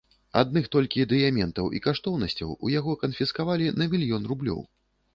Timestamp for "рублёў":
4.35-4.69